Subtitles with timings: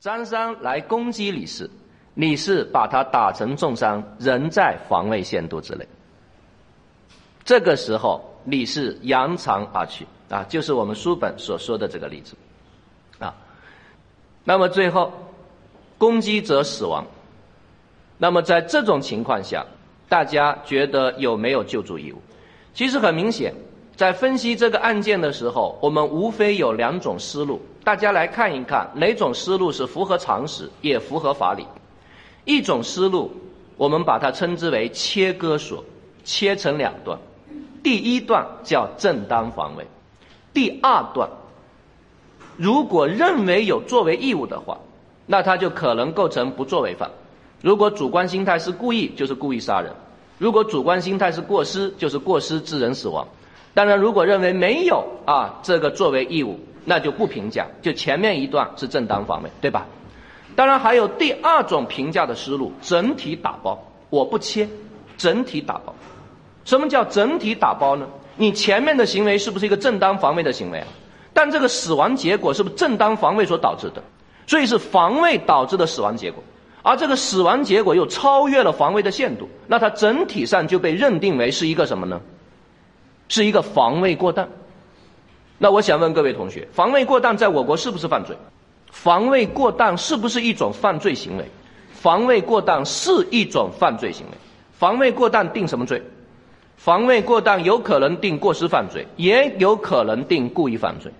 [0.00, 1.70] 张三来攻击李四，
[2.14, 5.86] 李四把他打成重伤，仍在防卫限度之内。
[7.44, 12.34] 这个时候，李四扬长而去啊，就是我们书本所说的这个例子
[13.18, 13.34] 啊。
[14.42, 15.12] 那么最后，
[15.98, 17.04] 攻击者死亡。
[18.16, 19.66] 那么在这种情况下，
[20.08, 22.22] 大家觉得有没有救助义务？
[22.72, 23.54] 其实很明显。
[24.00, 31.66] 在分析这个案件的时候，我们无非有两种思路，大家来看一看哪种思路是符合常识也符合法理。
[32.46, 33.30] 一种思路，
[33.76, 35.84] 我们把它称之为切割说，
[36.24, 37.18] 切成两段。
[37.82, 39.86] 第一段叫正当防卫，
[40.54, 41.28] 第二段，
[42.56, 44.78] 如果认为有作为义务的话，
[45.26, 47.10] 那他就可能构成不作为犯。
[47.60, 49.92] 如果主观心态是故意，就是故意杀人；
[50.38, 53.28] 如果主观心态是过失，就是过失致人死亡。
[53.72, 59.86] 当然，如果认为没有啊这个作为义务，那就不评价，就前面一段是正当防卫，对吧？
[60.56, 63.78] 当然还有第二种评价的思路，整体打包，
[64.10, 64.68] 我不切，
[65.16, 65.94] 整体打包。
[66.64, 68.06] 什么叫整体打包呢？
[68.36, 70.86] 你前面的行为是不是一个正当防卫的行为啊？
[71.32, 74.02] 但这个死亡结果是不是正当防卫所导致的？
[74.46, 76.42] 所以是防卫导致的死亡结果，
[76.82, 82.20] 而这个死亡结果又超越了防卫的限度，那它整体上就被认定为是一个什么呢？
[83.30, 84.48] 是一个防卫过当，
[85.56, 88.36] 那我想问各位同学，防卫过当在我国是不是犯罪？
[88.90, 91.44] 防卫过当是不是一种犯罪行为？
[91.92, 94.36] 防卫过当是一种犯罪行为。
[94.72, 96.02] 防卫过当定什么罪？
[96.76, 101.12] 防卫过当有可能定过失犯罪，也有可能定故意犯罪。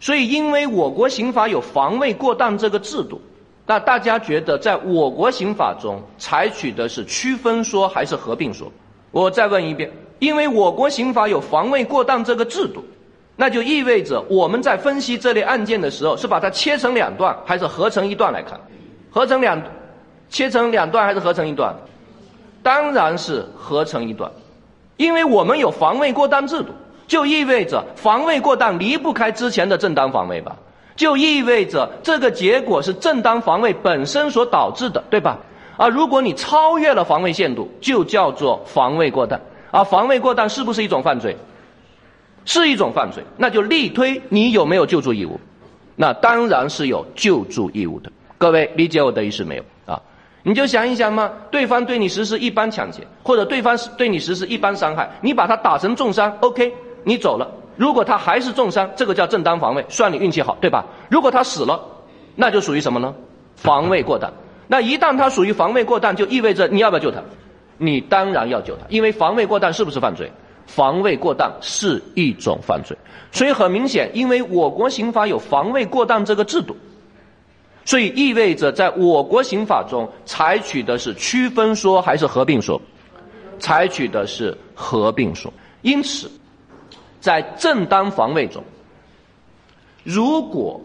[0.00, 3.20] 所以，因为我国刑法有防卫过当这个制度，
[3.66, 8.72] 那大家觉得在我国刑法中采取的是区分说还是合并说？
[9.12, 9.92] 我再问一遍。
[10.22, 12.84] 因为我国刑法有防卫过当这个制度，
[13.34, 18.60] 那就意味着我们在分析这类案件的时候，是把它切成两段，还是合成一段来看？
[19.10, 19.60] 合成两，
[20.30, 21.74] 切成两段还是合成一段？
[22.62, 24.30] 当然是合成一段，
[24.96, 26.68] 因为我们有防卫过当制度，
[27.08, 30.54] 就意味着防卫过当离不开之前的正当防卫吧？
[30.94, 35.36] 就意味着这个结果是正当防卫本身所导致的，对吧？
[35.76, 39.40] 而如果你超越了防卫限度，就叫做防卫过当。
[39.72, 41.36] 而防卫过当是不是一种犯罪？
[42.44, 45.38] 是一种犯罪，那就力推你有没有救助义务？
[45.94, 48.10] 那当然是有救助义务的。
[48.36, 49.62] 各位理解我的意思没有？
[49.86, 50.02] 啊，
[50.42, 57.48] 你就想一想嘛，对方对你实施一般抢劫，或者对方对你实施一般伤害，你把他打成重伤，OK，你走了。
[57.76, 60.84] 如果他还是重伤，这个叫正当防卫，算你运气好，对吧？
[61.08, 61.80] 如果他死了，
[62.34, 63.14] 那就属于什么呢？
[63.54, 64.32] 防卫过当。
[64.66, 67.22] 那一旦他属于防卫过当，就意味着你要不要救他？
[67.82, 70.30] 你当然要救他，因为防卫过当是不是犯罪？
[70.64, 72.96] 防卫过当是一种犯罪，
[73.32, 76.76] 所以很明显，因为我国刑法有防卫过当这个制度，
[77.84, 82.80] 所以意味着在我国刑法中采取的是区分说还是合并说？
[83.58, 85.52] 采取的是合并说。
[85.82, 86.30] 因此，
[87.20, 88.62] 在正当防卫中，
[90.04, 90.80] 如果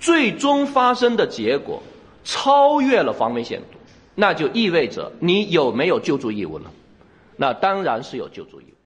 [0.00, 1.80] 最终发生的结果
[2.24, 3.78] 超越了防卫限度。
[4.20, 6.70] 那就意味着你有没有救助义务呢？
[7.36, 8.79] 那当然是有救助义务。